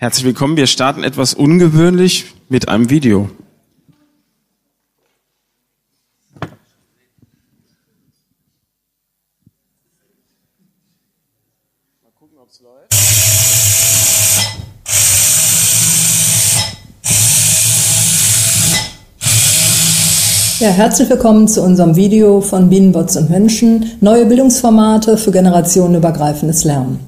[0.00, 0.56] Herzlich willkommen.
[0.56, 3.30] Wir starten etwas ungewöhnlich mit einem Video.
[12.00, 12.94] Mal gucken, ob es läuft.
[20.60, 23.96] Ja, herzlich willkommen zu unserem Video von Bienenbots und Menschen.
[24.00, 27.07] Neue Bildungsformate für generationenübergreifendes Lernen.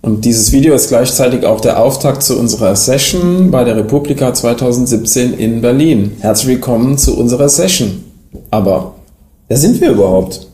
[0.00, 5.34] Und dieses Video ist gleichzeitig auch der Auftakt zu unserer Session bei der Republika 2017
[5.34, 6.12] in Berlin.
[6.20, 8.04] Herzlich willkommen zu unserer Session.
[8.50, 8.94] Aber
[9.48, 10.46] wer sind wir überhaupt?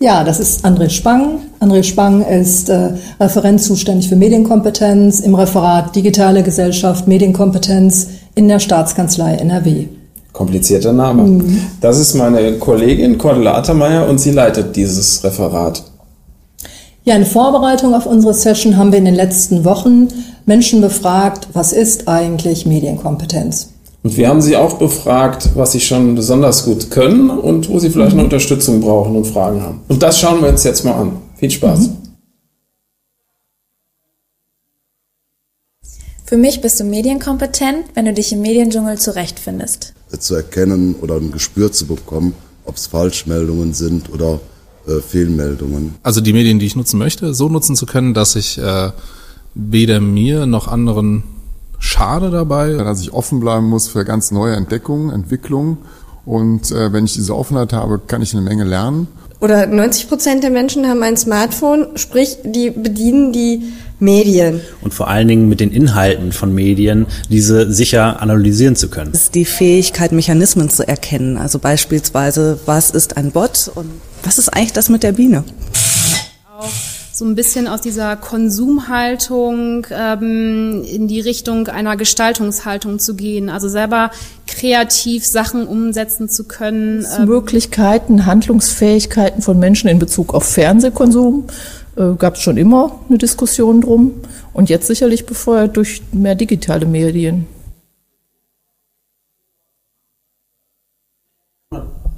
[0.00, 1.38] Ja, das ist André Spang.
[1.60, 8.58] André Spang ist äh, Referent zuständig für Medienkompetenz im Referat Digitale Gesellschaft Medienkompetenz in der
[8.58, 9.84] Staatskanzlei NRW.
[10.32, 11.22] Komplizierter Name.
[11.24, 11.60] Mhm.
[11.80, 15.84] Das ist meine Kollegin Cordula Attermeier und sie leitet dieses Referat.
[17.04, 20.08] Ja, in Vorbereitung auf unsere Session haben wir in den letzten Wochen
[20.46, 23.70] Menschen befragt, was ist eigentlich Medienkompetenz?
[24.04, 27.90] Und wir haben sie auch befragt, was sie schon besonders gut können und wo sie
[27.90, 28.18] vielleicht mhm.
[28.18, 29.80] noch Unterstützung brauchen und Fragen haben.
[29.88, 31.16] Und das schauen wir uns jetzt mal an.
[31.36, 31.80] Viel Spaß.
[31.80, 31.96] Mhm.
[36.24, 41.32] Für mich bist du medienkompetent, wenn du dich im Mediendschungel zurechtfindest zu erkennen oder ein
[41.32, 44.40] Gespür zu bekommen, ob es Falschmeldungen sind oder
[44.86, 45.94] äh, Fehlmeldungen.
[46.02, 48.90] Also die Medien, die ich nutzen möchte, so nutzen zu können, dass ich äh,
[49.54, 51.24] weder mir noch anderen
[51.78, 52.72] schade dabei.
[52.74, 55.78] Dass ich offen bleiben muss für ganz neue Entdeckungen, Entwicklungen.
[56.24, 59.08] Und äh, wenn ich diese Offenheit habe, kann ich eine Menge lernen.
[59.40, 64.60] Oder 90 Prozent der Menschen haben ein Smartphone, sprich, die bedienen die Medien.
[64.82, 69.10] Und vor allen Dingen mit den Inhalten von Medien, diese sicher analysieren zu können.
[69.12, 71.38] Es ist die Fähigkeit, Mechanismen zu erkennen.
[71.38, 73.90] Also beispielsweise, was ist ein Bot und
[74.22, 75.44] was ist eigentlich das mit der Biene?
[76.58, 76.68] Auch
[77.12, 83.68] so ein bisschen aus dieser Konsumhaltung ähm, in die Richtung einer Gestaltungshaltung zu gehen, also
[83.68, 84.10] selber
[84.46, 87.06] kreativ Sachen umsetzen zu können.
[87.18, 91.44] Ähm Möglichkeiten, Handlungsfähigkeiten von Menschen in Bezug auf Fernsehkonsum
[91.96, 94.12] äh, gab es schon immer eine Diskussion drum
[94.52, 97.46] und jetzt sicherlich befeuert durch mehr digitale Medien.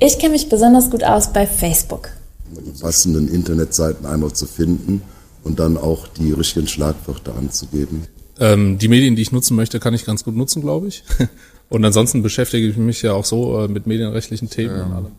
[0.04, 2.10] Ich kenne mich besonders gut aus bei Facebook.
[2.50, 5.00] Die passenden Internetseiten einmal zu finden
[5.44, 8.06] und dann auch die richtigen Schlagwörter anzugeben.
[8.38, 11.04] Ähm, die Medien, die ich nutzen möchte, kann ich ganz gut nutzen, glaube ich.
[11.70, 15.12] Und ansonsten beschäftige ich mich ja auch so äh, mit medienrechtlichen Themen ähm, und allem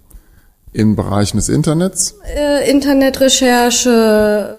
[0.74, 2.16] in Bereichen des Internets?
[2.36, 4.58] Äh, Internetrecherche.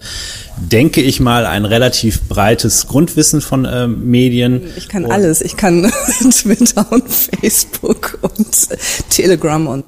[0.57, 4.63] Denke ich mal, ein relativ breites Grundwissen von äh, Medien.
[4.75, 5.41] Ich kann alles.
[5.41, 5.83] Ich kann
[6.31, 8.67] Twitter und Facebook und
[9.09, 9.85] Telegram und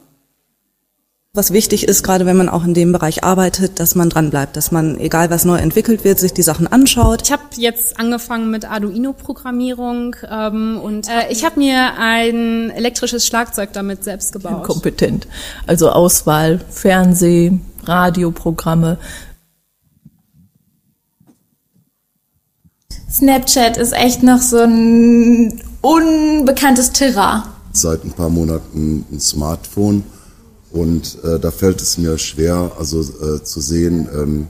[1.40, 4.58] was wichtig ist, gerade wenn man auch in dem Bereich arbeitet, dass man dran bleibt,
[4.58, 7.22] dass man, egal was neu entwickelt wird, sich die Sachen anschaut.
[7.24, 13.72] Ich habe jetzt angefangen mit Arduino-Programmierung ähm, und äh, ich habe mir ein elektrisches Schlagzeug
[13.72, 14.64] damit selbst gebaut.
[14.64, 15.28] Kompetent.
[15.66, 18.98] Also Auswahl, Fernseh, Radioprogramme.
[23.10, 27.44] Snapchat ist echt noch so ein unbekanntes Terrain.
[27.72, 30.04] Seit ein paar Monaten ein Smartphone
[30.72, 34.48] und äh, da fällt es mir schwer, also äh, zu sehen, ähm,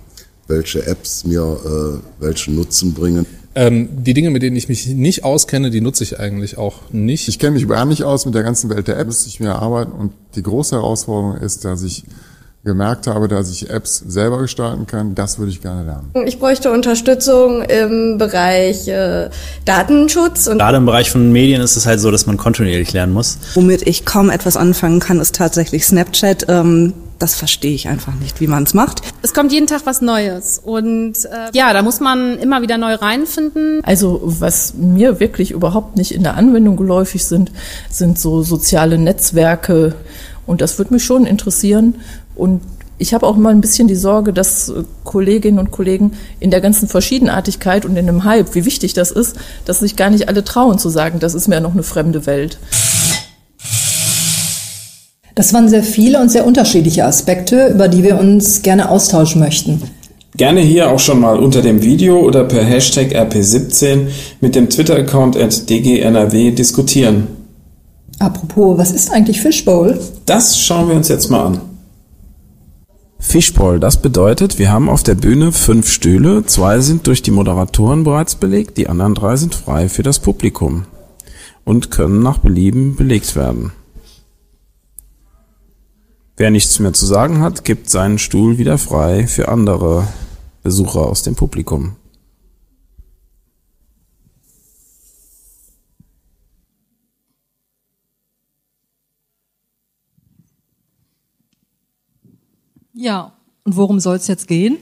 [0.48, 3.26] welche Apps mir äh, welchen Nutzen bringen.
[3.56, 7.28] Ähm, die Dinge, mit denen ich mich nicht auskenne, die nutze ich eigentlich auch nicht.
[7.28, 9.56] Ich kenne mich überhaupt nicht aus mit der ganzen Welt der Apps, die ich mir
[9.56, 9.92] arbeite.
[9.92, 12.04] Und die große Herausforderung ist, dass ich
[12.64, 16.12] gemerkt habe, dass ich Apps selber gestalten kann, das würde ich gerne lernen.
[16.28, 19.30] Ich bräuchte Unterstützung im Bereich äh,
[19.66, 20.48] Datenschutz.
[20.48, 23.38] Und Gerade im Bereich von Medien ist es halt so, dass man kontinuierlich lernen muss.
[23.54, 26.48] Womit ich kaum etwas anfangen kann, ist tatsächlich Snapchat.
[26.50, 29.02] Ähm, das verstehe ich einfach nicht, wie man es macht.
[29.22, 32.96] Es kommt jeden Tag was Neues und äh, ja, da muss man immer wieder neu
[32.96, 33.82] reinfinden.
[33.84, 37.52] Also was mir wirklich überhaupt nicht in der Anwendung geläufig sind,
[37.90, 39.96] sind so soziale Netzwerke
[40.46, 41.96] und das würde mich schon interessieren,
[42.40, 42.62] und
[43.02, 46.62] ich habe auch mal ein bisschen die Sorge, dass äh, Kolleginnen und Kollegen in der
[46.62, 50.44] ganzen Verschiedenartigkeit und in dem Hype, wie wichtig das ist, dass sich gar nicht alle
[50.44, 52.60] trauen zu sagen, das ist mir noch eine fremde Welt.
[55.34, 59.82] Das waren sehr viele und sehr unterschiedliche Aspekte, über die wir uns gerne austauschen möchten.
[60.36, 64.08] Gerne hier auch schon mal unter dem Video oder per Hashtag RP17
[64.42, 67.28] mit dem Twitter-Account at dgnrw diskutieren.
[68.20, 69.98] Apropos, was ist eigentlich Fishbowl?
[70.26, 71.62] Das schauen wir uns jetzt mal an.
[73.20, 78.06] Fishbowl, das bedeutet, wir haben auf der Bühne fünf Stühle, zwei sind durch die Moderatoren
[78.06, 80.86] bereits belegt, die anderen drei sind frei für das Publikum
[81.66, 83.74] und können nach Belieben belegt werden.
[86.38, 90.08] Wer nichts mehr zu sagen hat, gibt seinen Stuhl wieder frei für andere
[90.64, 91.98] Besucher aus dem Publikum.
[103.02, 103.32] Ja,
[103.64, 104.78] und worum soll es jetzt gehen?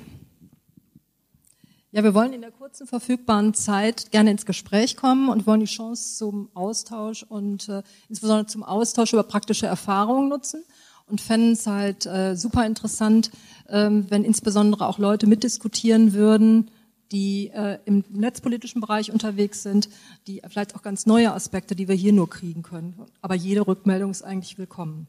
[1.91, 5.67] Ja, wir wollen in der kurzen verfügbaren Zeit gerne ins Gespräch kommen und wollen die
[5.67, 10.63] Chance zum Austausch und äh, insbesondere zum Austausch über praktische Erfahrungen nutzen
[11.05, 13.29] und fänden es halt äh, super interessant,
[13.69, 16.71] ähm, wenn insbesondere auch Leute mitdiskutieren würden,
[17.11, 19.89] die äh, im netzpolitischen Bereich unterwegs sind,
[20.25, 22.95] die vielleicht auch ganz neue Aspekte, die wir hier nur kriegen können.
[23.21, 25.05] Aber jede Rückmeldung ist eigentlich willkommen.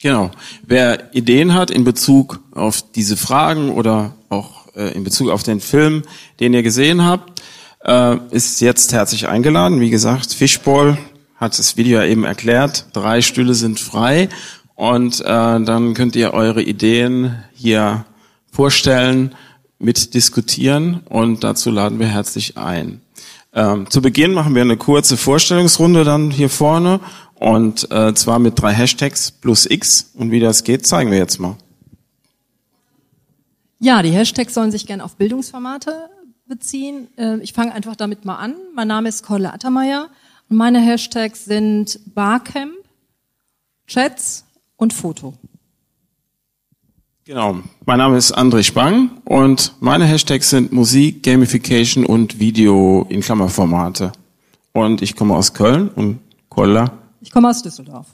[0.00, 0.30] Genau.
[0.64, 5.60] Wer Ideen hat in Bezug auf diese Fragen oder auch äh, in Bezug auf den
[5.60, 6.02] Film,
[6.38, 7.42] den ihr gesehen habt,
[7.84, 9.80] äh, ist jetzt herzlich eingeladen.
[9.80, 10.98] Wie gesagt, Fishball
[11.34, 12.86] hat das Video ja eben erklärt.
[12.92, 14.28] Drei Stühle sind frei
[14.76, 18.04] und äh, dann könnt ihr eure Ideen hier
[18.52, 19.34] vorstellen,
[19.80, 23.00] mitdiskutieren und dazu laden wir herzlich ein.
[23.54, 27.00] Ähm, zu Beginn machen wir eine kurze Vorstellungsrunde dann hier vorne
[27.38, 30.10] und äh, zwar mit drei Hashtags plus X.
[30.14, 31.56] Und wie das geht, zeigen wir jetzt mal.
[33.80, 36.10] Ja, die Hashtags sollen sich gerne auf Bildungsformate
[36.46, 37.08] beziehen.
[37.16, 38.54] Äh, ich fange einfach damit mal an.
[38.74, 40.08] Mein Name ist Kolle Attermeier
[40.48, 42.72] und meine Hashtags sind Barcamp,
[43.86, 44.44] Chats
[44.76, 45.34] und Foto.
[47.24, 47.58] Genau.
[47.84, 54.12] Mein Name ist André Spang und meine Hashtags sind Musik, Gamification und Video in Klammerformate.
[54.72, 56.90] Und ich komme aus Köln und Kolla
[57.28, 58.06] ich komme aus Düsseldorf.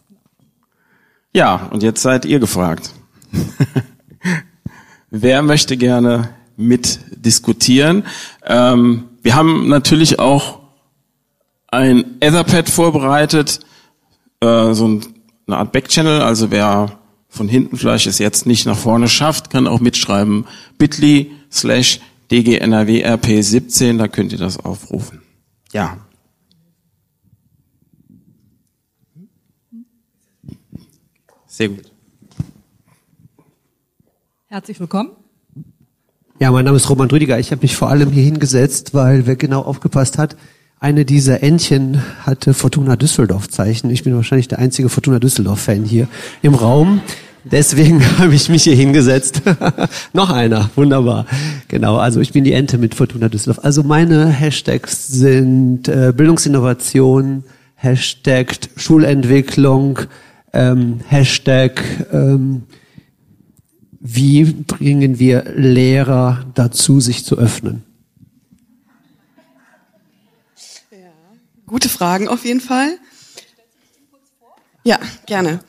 [1.33, 2.93] Ja, und jetzt seid ihr gefragt.
[5.11, 8.03] Wer möchte gerne mitdiskutieren?
[8.43, 10.59] Ähm, wir haben natürlich auch
[11.69, 13.61] ein Etherpad vorbereitet,
[14.41, 15.07] äh, so ein,
[15.47, 16.21] eine Art Backchannel.
[16.21, 20.45] Also wer von hinten vielleicht es jetzt nicht nach vorne schafft, kann auch mitschreiben
[20.77, 22.01] bit.ly slash
[22.33, 25.23] dgnrwrp17, da könnt ihr das aufrufen.
[25.71, 25.99] Ja,
[31.56, 31.85] Sehr gut.
[34.49, 35.11] Herzlich willkommen.
[36.41, 37.39] Ja, mein Name ist Roman Rüdiger.
[37.39, 40.37] Ich habe mich vor allem hier hingesetzt, weil wer genau aufgepasst hat,
[40.81, 43.89] eine dieser Entchen hatte Fortuna Düsseldorf Zeichen.
[43.91, 46.09] Ich bin wahrscheinlich der einzige Fortuna Düsseldorf Fan hier
[46.43, 47.03] im Raum.
[47.45, 49.43] Deswegen habe ich mich hier hingesetzt.
[50.12, 51.25] Noch einer, wunderbar.
[51.69, 53.65] Genau, also ich bin die Ente mit Fortuna Düsseldorf.
[53.65, 57.45] Also meine Hashtags sind äh, Bildungsinnovation,
[57.77, 60.01] Hashtag Schulentwicklung,
[60.55, 62.62] ähm, Hashtag, ähm,
[64.01, 67.83] wie bringen wir Lehrer dazu, sich zu öffnen?
[70.91, 71.12] Ja,
[71.67, 72.99] gute Fragen auf jeden Fall.
[74.85, 75.61] Ja, gerne.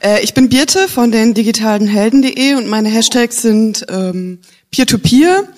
[0.00, 4.38] Äh, ich bin Birte von den digitalen Helden.de und meine Hashtags sind ähm,
[4.70, 5.48] Peer-to-Peer, -Peer,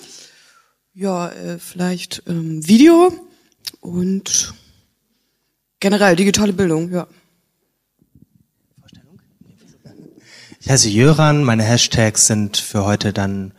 [0.95, 3.13] ja, äh, vielleicht ähm, Video
[3.79, 4.53] und
[5.79, 7.07] generell digitale Bildung, ja.
[10.65, 13.51] Ich heiße Jöran, meine Hashtags sind für heute dann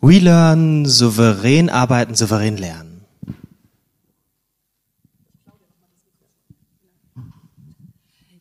[0.00, 3.02] WeLearn, souverän arbeiten, souverän lernen.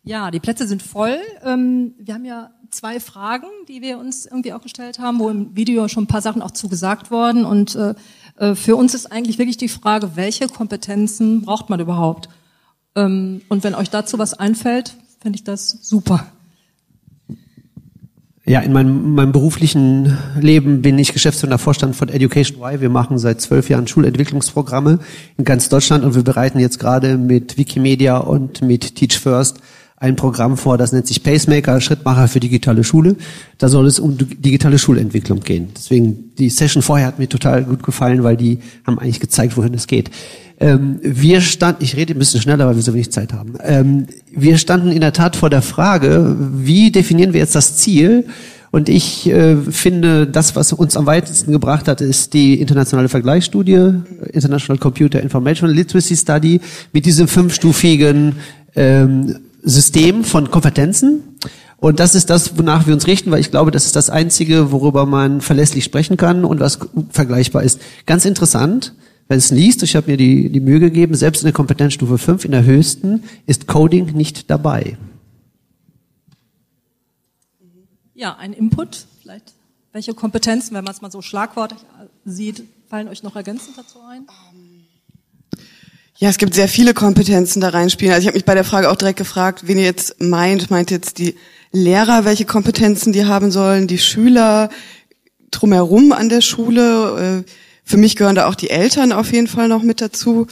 [0.03, 1.19] Ja, die Plätze sind voll.
[1.43, 5.55] Ähm, wir haben ja zwei Fragen, die wir uns irgendwie auch gestellt haben, wo im
[5.55, 7.45] Video schon ein paar Sachen auch zugesagt worden.
[7.45, 7.93] Und äh,
[8.37, 12.29] äh, für uns ist eigentlich wirklich die Frage, welche Kompetenzen braucht man überhaupt?
[12.95, 16.25] Ähm, und wenn euch dazu was einfällt, fände ich das super.
[18.49, 22.79] Ja, in meinem, meinem beruflichen Leben bin ich Geschäftsführer Vorstand von Education Y.
[22.79, 24.99] Wir machen seit zwölf Jahren Schulentwicklungsprogramme
[25.37, 29.57] in ganz Deutschland und wir bereiten jetzt gerade mit Wikimedia und mit Teach First
[29.97, 33.17] ein Programm vor, das nennt sich Pacemaker, Schrittmacher für digitale Schule.
[33.57, 35.69] Da soll es um digitale Schulentwicklung gehen.
[35.75, 39.73] Deswegen, die Session vorher hat mir total gut gefallen, weil die haben eigentlich gezeigt, wohin
[39.73, 40.09] es geht.
[40.59, 43.53] Ähm, wir standen, ich rede ein bisschen schneller, weil wir so wenig Zeit haben.
[43.63, 48.25] Ähm, wir standen in der Tat vor der Frage, wie definieren wir jetzt das Ziel?
[48.71, 53.93] Und ich äh, finde, das, was uns am weitesten gebracht hat, ist die internationale Vergleichsstudie,
[54.33, 56.59] International Computer Information Literacy Study,
[56.91, 58.35] mit diesem fünfstufigen
[58.75, 61.21] ähm, System von Kompetenzen.
[61.77, 64.71] Und das ist das, wonach wir uns richten, weil ich glaube, das ist das Einzige,
[64.71, 66.79] worüber man verlässlich sprechen kann und was
[67.11, 67.79] vergleichbar ist.
[68.07, 68.93] Ganz interessant
[69.27, 72.45] wenn es liest, ich habe mir die, die Mühe gegeben, selbst in der Kompetenzstufe 5,
[72.45, 74.97] in der höchsten, ist Coding nicht dabei.
[78.13, 79.53] Ja, ein Input, vielleicht.
[79.91, 81.77] Welche Kompetenzen, wenn man es mal so schlagwortig
[82.25, 84.25] sieht, fallen euch noch ergänzend dazu ein?
[86.17, 88.13] Ja, es gibt sehr viele Kompetenzen da reinspielen.
[88.13, 90.71] Also ich habe mich bei der Frage auch direkt gefragt, wen ihr jetzt meint.
[90.71, 91.35] Meint jetzt die
[91.71, 94.69] Lehrer, welche Kompetenzen die haben sollen, die Schüler
[95.51, 97.43] drumherum an der Schule?
[97.45, 100.45] Äh, für mich gehören da auch die Eltern auf jeden Fall noch mit dazu.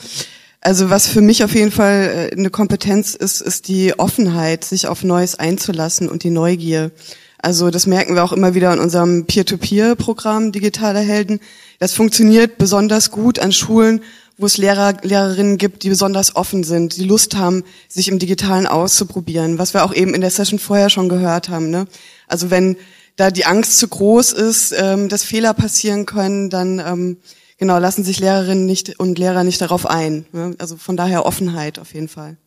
[0.62, 4.88] Also was für mich auf jeden Fall äh, eine Kompetenz ist, ist die Offenheit, sich
[4.88, 6.92] auf Neues einzulassen und die Neugier.
[7.38, 11.42] Also das merken wir auch immer wieder in unserem Peer-to-Peer-Programm Digitale Helden.
[11.78, 14.02] Das funktioniert besonders gut an Schulen,
[14.38, 18.66] wo es Lehrer, Lehrerinnen gibt, die besonders offen sind, die Lust haben, sich im Digitalen
[18.66, 21.70] auszuprobieren, was wir auch eben in der Session vorher schon gehört haben.
[21.70, 21.86] Ne?
[22.28, 22.78] Also wenn
[23.16, 27.18] da die Angst zu groß ist, ähm, dass Fehler passieren können, dann ähm,
[27.58, 30.26] genau lassen sich Lehrerinnen nicht und Lehrer nicht darauf ein.
[30.32, 30.56] Ne?
[30.60, 32.38] Also von daher Offenheit auf jeden Fall.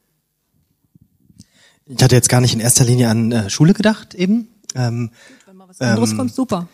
[1.87, 4.49] Ich hatte jetzt gar nicht in erster Linie an äh, Schule gedacht eben.
[4.75, 5.11] Ähm,
[5.47, 6.69] Wenn mal was anderes ähm, kommt, super.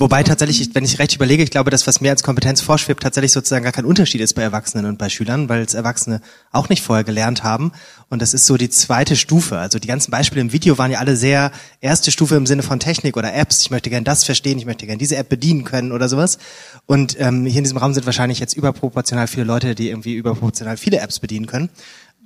[0.00, 3.32] Wobei tatsächlich, wenn ich recht überlege, ich glaube, das, was mir als Kompetenz vorschwebt, tatsächlich
[3.32, 6.82] sozusagen gar kein Unterschied ist bei Erwachsenen und bei Schülern, weil es Erwachsene auch nicht
[6.82, 7.72] vorher gelernt haben.
[8.08, 9.58] Und das ist so die zweite Stufe.
[9.58, 11.52] Also die ganzen Beispiele im Video waren ja alle sehr
[11.82, 13.60] erste Stufe im Sinne von Technik oder Apps.
[13.60, 16.38] Ich möchte gern das verstehen, ich möchte gern diese App bedienen können oder sowas.
[16.86, 20.78] Und ähm, hier in diesem Raum sind wahrscheinlich jetzt überproportional viele Leute, die irgendwie überproportional
[20.78, 21.68] viele Apps bedienen können.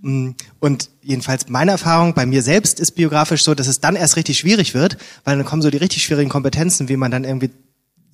[0.00, 4.14] Mm, Und jedenfalls meine Erfahrung bei mir selbst ist biografisch so, dass es dann erst
[4.14, 7.50] richtig schwierig wird, weil dann kommen so die richtig schwierigen Kompetenzen, wie man dann irgendwie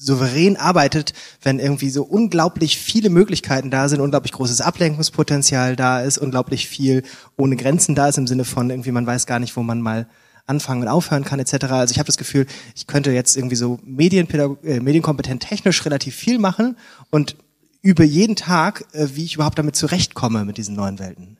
[0.00, 6.16] souverän arbeitet, wenn irgendwie so unglaublich viele Möglichkeiten da sind, unglaublich großes Ablenkungspotenzial da ist,
[6.16, 7.02] unglaublich viel
[7.36, 10.08] ohne Grenzen da ist im Sinne von irgendwie man weiß gar nicht, wo man mal
[10.46, 11.64] anfangen und aufhören kann etc.
[11.66, 16.14] Also ich habe das Gefühl, ich könnte jetzt irgendwie so Medienpädagog äh, medienkompetent technisch relativ
[16.14, 16.76] viel machen
[17.10, 17.36] und
[17.82, 21.36] über jeden Tag, äh, wie ich überhaupt damit zurechtkomme mit diesen neuen Welten.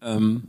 [0.00, 0.44] Ähm,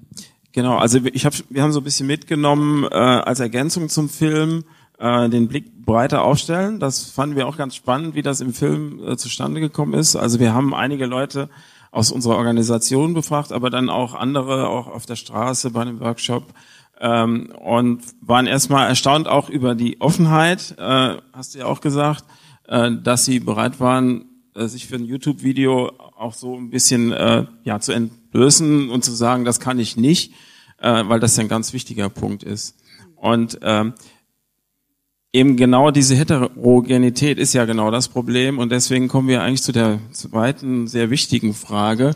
[0.54, 4.64] genau, also ich hab, wir haben so ein bisschen mitgenommen äh, als Ergänzung zum Film
[4.98, 6.80] äh, den Blick breiter aufstellen.
[6.80, 10.16] Das fanden wir auch ganz spannend, wie das im Film äh, zustande gekommen ist.
[10.16, 11.50] Also wir haben einige Leute
[11.92, 16.54] aus unserer Organisation befragt, aber dann auch andere, auch auf der Straße bei einem Workshop
[17.00, 22.26] ähm, und waren erstmal erstaunt auch über die Offenheit, äh, hast du ja auch gesagt,
[22.68, 24.26] äh, dass sie bereit waren,
[24.56, 29.12] äh, sich für ein YouTube-Video auch so ein bisschen äh, ja zu entblößen und zu
[29.12, 30.34] sagen, das kann ich nicht,
[30.80, 32.78] äh, weil das ja ein ganz wichtiger Punkt ist.
[33.16, 33.94] Und ähm,
[35.36, 39.72] eben genau diese Heterogenität ist ja genau das Problem und deswegen kommen wir eigentlich zu
[39.72, 42.16] der zweiten sehr wichtigen Frage,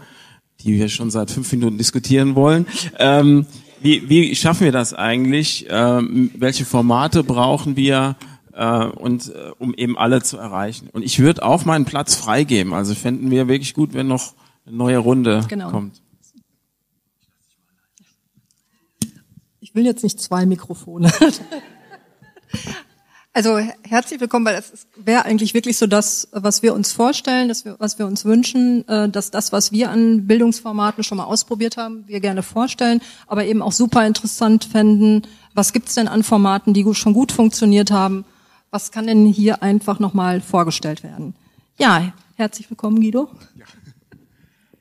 [0.62, 2.66] die wir schon seit fünf Minuten diskutieren wollen.
[2.98, 3.46] Ähm,
[3.82, 5.68] wie, wie schaffen wir das eigentlich?
[5.70, 8.16] Ähm, welche Formate brauchen wir?
[8.54, 10.90] äh, und äh, um eben alle zu erreichen.
[10.92, 12.74] Und ich würde auch meinen Platz freigeben.
[12.74, 14.34] Also fänden wir wirklich gut, wenn noch
[14.66, 15.72] eine neue Runde Genau.
[15.72, 16.02] kommt.
[19.62, 21.12] Ich will jetzt nicht zwei Mikrofone.
[23.40, 27.64] Also herzlich willkommen, weil das wäre eigentlich wirklich so das, was wir uns vorstellen, dass
[27.64, 31.78] wir, was wir uns wünschen, äh, dass das, was wir an Bildungsformaten schon mal ausprobiert
[31.78, 36.74] haben, wir gerne vorstellen, aber eben auch super interessant fänden, was gibt's denn an Formaten,
[36.74, 38.26] die schon gut funktioniert haben,
[38.72, 41.34] was kann denn hier einfach nochmal vorgestellt werden.
[41.78, 43.30] Ja, herzlich willkommen, Guido.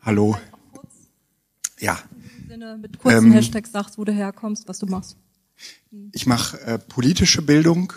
[0.02, 0.36] Hallo.
[1.78, 1.96] Ja,
[2.40, 5.16] Im Sinne mit kurzen Ähm, Hashtags sagst, wo du herkommst, was du machst.
[6.10, 7.92] ich mache äh, politische Bildung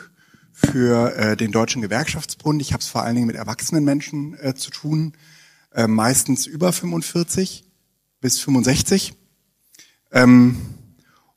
[0.54, 2.62] für äh, den Deutschen Gewerkschaftsbund.
[2.62, 5.14] Ich habe es vor allen Dingen mit erwachsenen Menschen äh, zu tun,
[5.74, 7.64] äh, meistens über 45
[8.20, 9.14] bis 65.
[10.12, 10.58] Ähm,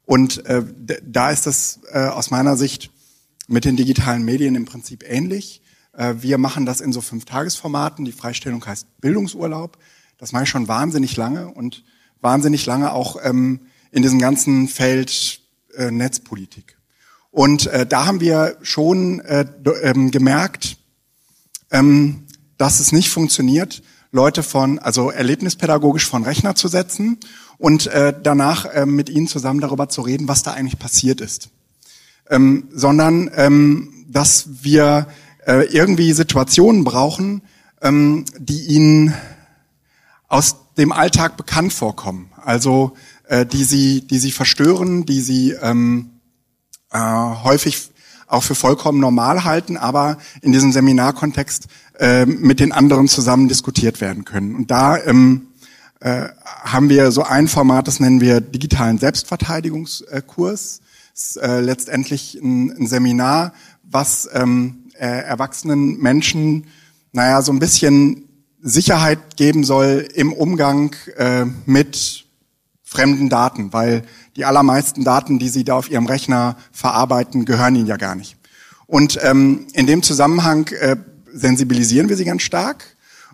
[0.04, 0.64] und äh,
[1.02, 2.90] da ist das äh, aus meiner Sicht
[3.46, 5.62] mit den digitalen Medien im Prinzip ähnlich.
[5.92, 8.04] Äh, wir machen das in so fünf Tagesformaten.
[8.04, 9.78] Die Freistellung heißt Bildungsurlaub.
[10.18, 11.84] Das mache ich schon wahnsinnig lange und
[12.20, 15.40] wahnsinnig lange auch ähm, in diesem ganzen Feld
[15.74, 16.78] äh, Netzpolitik.
[17.34, 19.44] Und äh, da haben wir schon äh,
[19.82, 20.76] ähm, gemerkt,
[21.72, 27.18] ähm, dass es nicht funktioniert, Leute von, also erlebnispädagogisch von Rechner zu setzen
[27.58, 31.48] und äh, danach äh, mit ihnen zusammen darüber zu reden, was da eigentlich passiert ist.
[32.30, 35.08] Ähm, sondern ähm, dass wir
[35.44, 37.42] äh, irgendwie Situationen brauchen,
[37.82, 39.12] ähm, die ihnen
[40.28, 42.30] aus dem Alltag bekannt vorkommen.
[42.36, 42.92] Also
[43.26, 46.13] äh, die sie, die sie verstören, die sie ähm,
[46.94, 47.90] äh, häufig
[48.26, 51.66] auch für vollkommen normal halten, aber in diesem Seminarkontext
[51.98, 54.54] äh, mit den anderen zusammen diskutiert werden können.
[54.54, 55.48] Und da ähm,
[56.00, 56.28] äh,
[56.62, 60.80] haben wir so ein Format, das nennen wir digitalen Selbstverteidigungskurs.
[61.14, 66.66] Ist äh, letztendlich ein, ein Seminar, was ähm, äh, erwachsenen Menschen,
[67.12, 68.24] naja, so ein bisschen
[68.60, 72.24] Sicherheit geben soll im Umgang äh, mit
[72.82, 74.02] fremden Daten, weil
[74.36, 78.36] die allermeisten Daten, die sie da auf ihrem Rechner verarbeiten, gehören ihnen ja gar nicht.
[78.86, 80.96] Und ähm, in dem Zusammenhang äh,
[81.32, 82.84] sensibilisieren wir sie ganz stark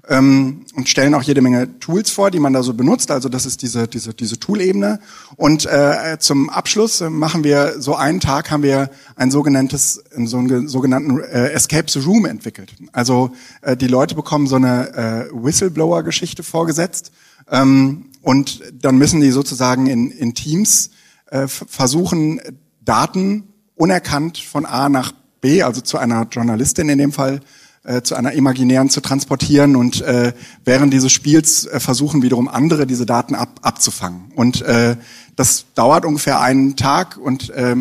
[0.09, 3.11] ähm, und stellen auch jede Menge Tools vor, die man da so benutzt.
[3.11, 5.01] Also das ist diese diese diese Tool-Ebene.
[5.37, 10.39] Und äh, zum Abschluss äh, machen wir so einen Tag haben wir ein sogenanntes so
[10.39, 12.75] einen sogenannten äh, Escape the Room entwickelt.
[12.93, 17.13] Also äh, die Leute bekommen so eine äh, Whistleblower-Geschichte vorgesetzt
[17.51, 20.91] ähm, und dann müssen die sozusagen in, in Teams
[21.31, 22.41] äh, versuchen,
[22.85, 27.41] Daten unerkannt von A nach B, also zu einer Journalistin in dem Fall,
[27.85, 30.35] äh, zu einer imaginären zu transportieren und äh,
[30.65, 34.33] während dieses Spiels äh, versuchen wiederum andere diese Daten ab, abzufangen.
[34.35, 34.97] Und äh,
[35.37, 37.77] das dauert ungefähr einen Tag und äh,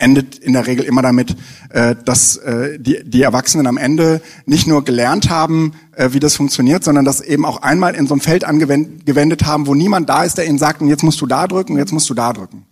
[0.00, 1.36] endet in der Regel immer damit,
[1.70, 6.36] äh, dass äh, die, die Erwachsenen am Ende nicht nur gelernt haben, äh, wie das
[6.36, 10.24] funktioniert, sondern das eben auch einmal in so einem Feld angewendet haben, wo niemand da
[10.24, 12.66] ist, der ihnen sagt, jetzt musst du da drücken, jetzt musst du da drücken.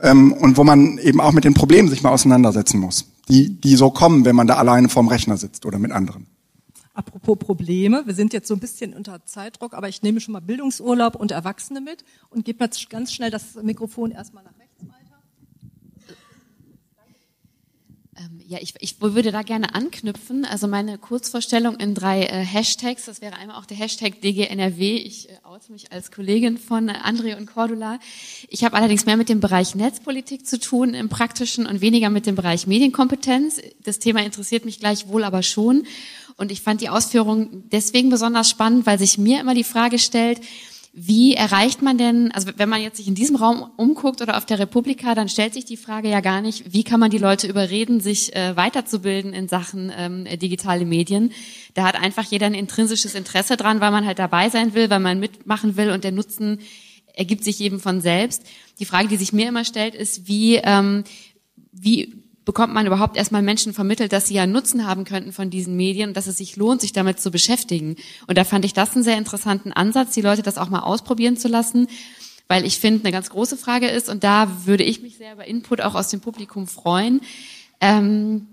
[0.00, 3.76] Ähm, und wo man eben auch mit den Problemen sich mal auseinandersetzen muss, die, die
[3.76, 6.26] so kommen, wenn man da alleine vorm Rechner sitzt oder mit anderen.
[6.94, 10.40] Apropos Probleme, wir sind jetzt so ein bisschen unter Zeitdruck, aber ich nehme schon mal
[10.40, 14.82] Bildungsurlaub und Erwachsene mit und gebe jetzt ganz schnell das Mikrofon erstmal nach rechts.
[14.82, 14.90] Ähm,
[18.46, 20.44] ja, ich, ich würde da gerne anknüpfen.
[20.44, 23.04] Also meine Kurzvorstellung in drei äh, Hashtags.
[23.04, 24.96] Das wäre einmal auch der Hashtag DGNRW.
[24.96, 27.98] Ich äh, oute mich als Kollegin von äh, André und Cordula.
[28.48, 32.26] Ich habe allerdings mehr mit dem Bereich Netzpolitik zu tun im Praktischen und weniger mit
[32.26, 33.60] dem Bereich Medienkompetenz.
[33.84, 35.86] Das Thema interessiert mich gleichwohl aber schon.
[36.36, 40.40] Und ich fand die Ausführung deswegen besonders spannend, weil sich mir immer die Frage stellt,
[41.00, 44.46] wie erreicht man denn, also wenn man jetzt sich in diesem Raum umguckt oder auf
[44.46, 47.46] der Republika, dann stellt sich die Frage ja gar nicht, wie kann man die Leute
[47.46, 51.30] überreden, sich äh, weiterzubilden in Sachen ähm, digitale Medien.
[51.74, 54.98] Da hat einfach jeder ein intrinsisches Interesse dran, weil man halt dabei sein will, weil
[54.98, 56.58] man mitmachen will und der Nutzen
[57.14, 58.42] ergibt sich eben von selbst.
[58.80, 61.04] Die Frage, die sich mir immer stellt, ist, wie, ähm,
[61.70, 65.76] wie bekommt man überhaupt erstmal Menschen vermittelt, dass sie ja Nutzen haben könnten von diesen
[65.76, 67.96] Medien und dass es sich lohnt, sich damit zu beschäftigen.
[68.26, 71.36] Und da fand ich das einen sehr interessanten Ansatz, die Leute das auch mal ausprobieren
[71.36, 71.88] zu lassen,
[72.48, 75.44] weil ich finde, eine ganz große Frage ist, und da würde ich mich sehr über
[75.44, 77.20] Input auch aus dem Publikum freuen,
[77.82, 78.46] ähm,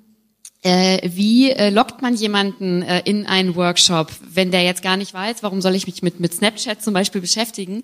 [0.61, 5.13] äh, wie äh, lockt man jemanden äh, in einen Workshop, wenn der jetzt gar nicht
[5.13, 7.83] weiß, warum soll ich mich mit, mit Snapchat zum Beispiel beschäftigen?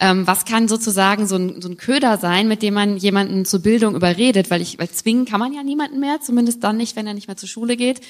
[0.00, 3.60] Ähm, was kann sozusagen so ein, so ein Köder sein, mit dem man jemanden zur
[3.60, 4.50] Bildung überredet?
[4.50, 7.28] Weil ich, weil zwingen kann man ja niemanden mehr, zumindest dann nicht, wenn er nicht
[7.28, 8.00] mehr zur Schule geht.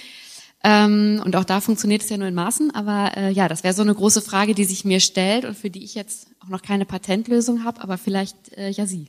[0.64, 2.74] Ähm, und auch da funktioniert es ja nur in Maßen.
[2.74, 5.70] Aber äh, ja, das wäre so eine große Frage, die sich mir stellt und für
[5.70, 9.08] die ich jetzt auch noch keine Patentlösung habe, aber vielleicht äh, ja Sie.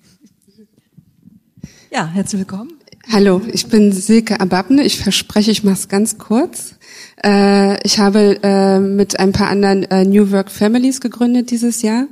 [1.91, 2.73] Ja, herzlich willkommen.
[3.09, 4.83] Hallo, ich bin Silke Ababne.
[4.83, 6.75] Ich verspreche, ich mache es ganz kurz.
[7.23, 12.07] Äh, ich habe äh, mit ein paar anderen äh, New Work Families gegründet dieses Jahr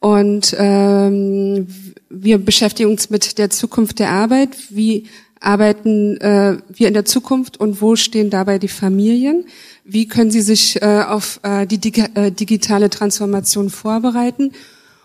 [0.00, 1.66] und ähm,
[2.08, 4.56] wir beschäftigen uns mit der Zukunft der Arbeit.
[4.70, 5.06] Wie
[5.40, 9.46] arbeiten äh, wir in der Zukunft und wo stehen dabei die Familien?
[9.84, 14.52] Wie können sie sich äh, auf äh, die dig äh, digitale Transformation vorbereiten?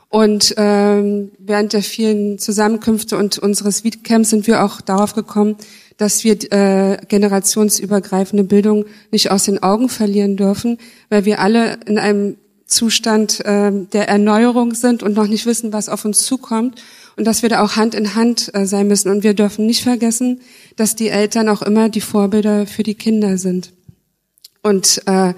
[0.09, 5.55] Und ähm, während der vielen Zusammenkünfte und unseres Weedcamps sind wir auch darauf gekommen,
[5.95, 11.97] dass wir äh, generationsübergreifende Bildung nicht aus den Augen verlieren dürfen, weil wir alle in
[11.97, 12.35] einem
[12.71, 16.81] Zustand äh, der Erneuerung sind und noch nicht wissen, was auf uns zukommt
[17.17, 19.09] und dass wir da auch Hand in Hand äh, sein müssen.
[19.09, 20.41] Und wir dürfen nicht vergessen,
[20.75, 23.73] dass die Eltern auch immer die Vorbilder für die Kinder sind.
[24.63, 25.33] Und äh,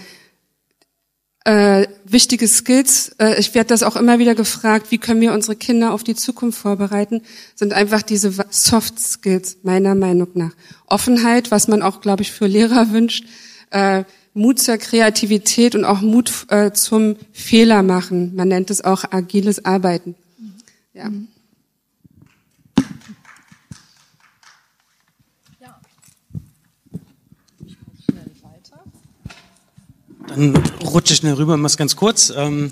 [1.45, 5.57] äh, wichtige Skills, äh, ich werde das auch immer wieder gefragt, wie können wir unsere
[5.57, 7.21] Kinder auf die Zukunft vorbereiten,
[7.55, 10.53] sind einfach diese Soft Skills, meiner Meinung nach.
[10.85, 13.25] Offenheit, was man auch, glaube ich, für Lehrer wünscht,
[13.71, 18.35] äh, Mut zur Kreativität und auch Mut äh, zum Fehler machen.
[18.35, 20.15] Man nennt es auch agiles Arbeiten.
[20.93, 21.09] Ja.
[30.27, 32.33] Dann rutsche ich schnell rüber, mach's ganz kurz.
[32.35, 32.71] Ähm,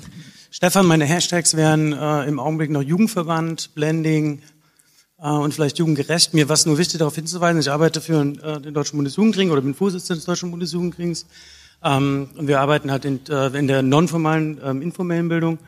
[0.50, 4.42] Stefan, meine Hashtags wären äh, im Augenblick noch Jugendverband, Blending
[5.28, 6.34] und vielleicht jugendgerecht.
[6.34, 9.62] Mir war es nur wichtig, darauf hinzuweisen, ich arbeite für äh, den Deutschen Bundesjugendring oder
[9.62, 11.28] bin Vorsitzender des Deutschen Bundesjugendrings.
[11.84, 15.60] Ähm, und wir arbeiten halt in, äh, in der nonformalen, ähm, informellen Bildung.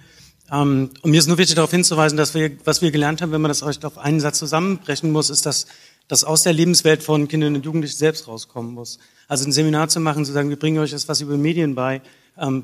[0.52, 3.42] Ähm, und mir ist nur wichtig, darauf hinzuweisen, dass wir, was wir gelernt haben, wenn
[3.42, 5.68] man das auf einen Satz zusammenbrechen muss, ist, dass
[6.08, 8.98] das aus der Lebenswelt von Kindern und Jugendlichen selbst rauskommen muss.
[9.28, 12.02] Also ein Seminar zu machen, zu sagen, wir bringen euch jetzt was über Medien bei,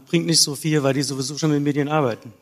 [0.09, 2.33] bringt nicht so viel, weil die sowieso schon mit Medien arbeiten.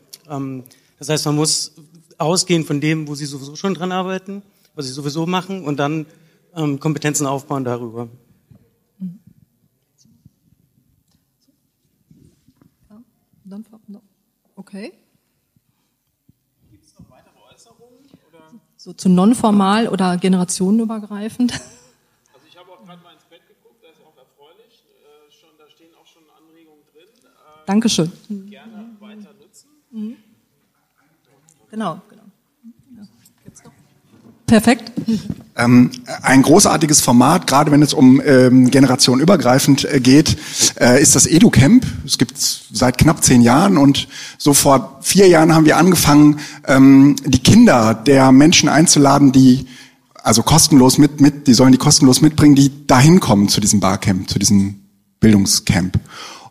[0.98, 1.74] Das heißt, man muss
[2.18, 4.42] ausgehen von dem, wo sie sowieso schon dran arbeiten,
[4.76, 6.06] was sie sowieso machen und dann
[6.56, 8.10] ähm, Kompetenzen aufbauen darüber.
[14.68, 14.92] Okay.
[16.70, 18.00] Gibt es noch weitere Äußerungen?
[18.28, 18.52] Oder?
[18.76, 21.54] So zu nonformal oder generationenübergreifend?
[22.34, 24.84] Also ich habe auch gerade mal ins Bett geguckt, das ist auch erfreulich.
[24.84, 27.08] Äh, schon, da stehen auch schon Anregungen drin.
[27.08, 28.12] Äh, Dankeschön.
[28.50, 29.70] Gerne weiter nutzen.
[29.92, 30.18] Mhm.
[31.78, 32.24] Genau, genau.
[34.48, 34.92] Perfekt.
[35.56, 35.92] Ähm,
[36.24, 40.38] ein großartiges Format, gerade wenn es um ähm, generationenübergreifend äh, geht,
[40.80, 41.86] äh, ist das EduCamp.
[42.04, 44.08] Es gibt seit knapp zehn Jahren und
[44.40, 49.68] so vor vier Jahren haben wir angefangen, ähm, die Kinder der Menschen einzuladen, die
[50.24, 54.32] also kostenlos mit, mit, die sollen die kostenlos mitbringen, die dahin kommen zu diesem Barcamp,
[54.32, 54.80] zu diesem
[55.20, 56.00] Bildungscamp.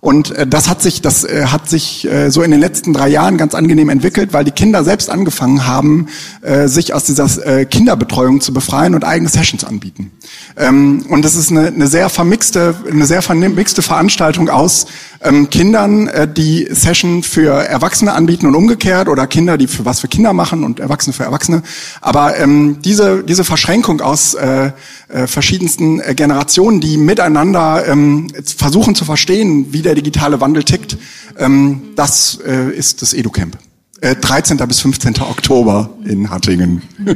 [0.07, 3.09] Und äh, das hat sich, das äh, hat sich äh, so in den letzten drei
[3.09, 6.07] Jahren ganz angenehm entwickelt, weil die Kinder selbst angefangen haben,
[6.43, 10.13] äh, sich aus dieser äh, Kinderbetreuung zu befreien und eigene Sessions anbieten.
[10.57, 14.87] Ähm, und das ist eine, eine sehr vermixte, eine sehr vermixte Veranstaltung aus
[15.27, 20.01] ähm, Kindern, äh, die Session für Erwachsene anbieten und umgekehrt oder Kinder, die für was
[20.01, 21.63] für Kinder machen und Erwachsene für Erwachsene.
[22.01, 24.71] Aber ähm, diese diese Verschränkung aus äh,
[25.09, 30.97] äh, verschiedensten äh, Generationen, die miteinander ähm, versuchen zu verstehen, wie der digitale Wandel tickt,
[31.39, 33.59] ähm, das äh, ist das EduCamp.
[34.01, 34.57] Äh, 13.
[34.69, 35.21] bis 15.
[35.23, 36.83] Oktober in Hattingen.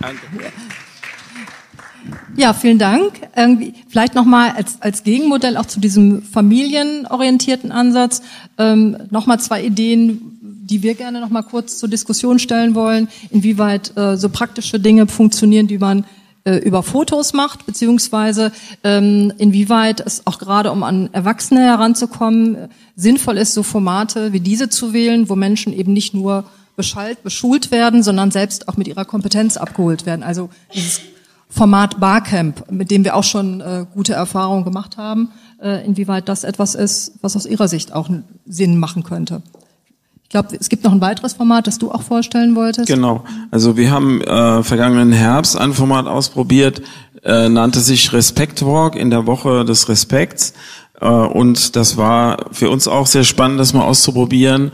[0.00, 0.20] Danke.
[2.36, 3.20] Ja, vielen Dank.
[3.36, 8.22] Irgendwie, vielleicht nochmal als, als Gegenmodell auch zu diesem familienorientierten Ansatz
[8.58, 14.16] ähm, nochmal zwei Ideen, die wir gerne nochmal kurz zur Diskussion stellen wollen, inwieweit äh,
[14.16, 16.04] so praktische Dinge funktionieren, die man
[16.44, 18.50] äh, über Fotos macht, beziehungsweise
[18.82, 24.68] ähm, inwieweit es auch gerade, um an Erwachsene heranzukommen, sinnvoll ist, so Formate wie diese
[24.68, 26.44] zu wählen, wo Menschen eben nicht nur
[26.76, 30.24] beschallt, beschult werden, sondern selbst auch mit ihrer Kompetenz abgeholt werden.
[30.24, 31.00] Also dieses
[31.54, 35.30] Format Barcamp, mit dem wir auch schon äh, gute Erfahrungen gemacht haben,
[35.62, 38.10] äh, inwieweit das etwas ist, was aus Ihrer Sicht auch
[38.44, 39.40] Sinn machen könnte.
[40.24, 42.88] Ich glaube, es gibt noch ein weiteres Format, das du auch vorstellen wolltest.
[42.88, 43.22] Genau.
[43.52, 46.82] Also wir haben äh, vergangenen Herbst ein Format ausprobiert,
[47.22, 50.54] äh, nannte sich Respect Walk in der Woche des Respekts.
[51.00, 54.72] Äh, und das war für uns auch sehr spannend, das mal auszuprobieren.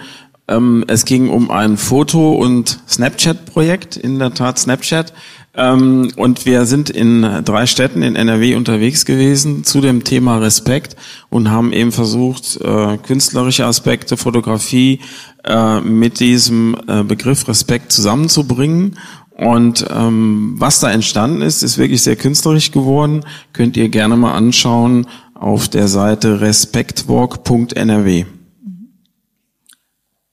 [0.49, 5.13] Ähm, es ging um ein Foto- und Snapchat-Projekt, in der Tat Snapchat
[5.61, 10.97] ähm, und wir sind in drei Städten in NRW unterwegs gewesen zu dem Thema Respekt
[11.29, 15.01] und haben eben versucht, äh, künstlerische Aspekte, Fotografie
[15.45, 18.97] äh, mit diesem äh, Begriff Respekt zusammenzubringen.
[19.37, 23.25] Und ähm, was da entstanden ist, ist wirklich sehr künstlerisch geworden.
[23.53, 28.25] Könnt ihr gerne mal anschauen auf der Seite respektwalk.nrw.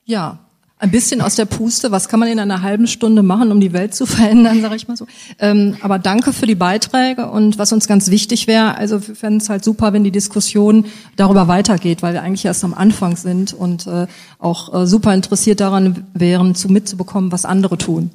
[0.04, 0.47] Ja,
[0.78, 1.90] ein bisschen aus der Puste.
[1.90, 4.88] Was kann man in einer halben Stunde machen, um die Welt zu verändern, sage ich
[4.88, 5.06] mal so.
[5.38, 9.40] Ähm, aber danke für die Beiträge und was uns ganz wichtig wäre, also wir fänden
[9.40, 10.86] es halt super, wenn die Diskussion
[11.16, 14.06] darüber weitergeht, weil wir eigentlich erst am Anfang sind und äh,
[14.38, 18.10] auch äh, super interessiert daran wären, zu mitzubekommen, was andere tun.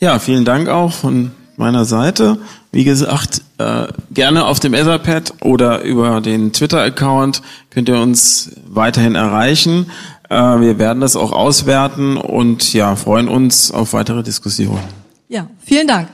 [0.00, 2.38] Ja, vielen Dank auch von meiner Seite.
[2.70, 9.16] Wie gesagt, äh, gerne auf dem Etherpad oder über den Twitter-Account könnt ihr uns weiterhin
[9.16, 9.86] erreichen.
[10.28, 14.82] Äh, wir werden das auch auswerten und ja, freuen uns auf weitere Diskussionen.
[15.28, 16.08] Ja, vielen Dank.